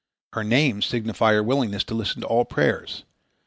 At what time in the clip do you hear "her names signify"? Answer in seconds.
0.33-1.33